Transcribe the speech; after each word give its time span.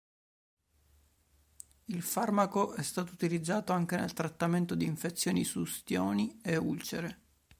Il 1.85 2.01
farmaco 2.01 2.73
è 2.73 2.81
stato 2.81 3.13
utilizzato 3.13 3.71
anche 3.71 3.95
nel 3.97 4.13
trattamento 4.13 4.73
di 4.73 4.85
infezioni 4.85 5.43
su 5.43 5.59
ustioni 5.59 6.39
e 6.41 6.57
ulcere. 6.57 7.21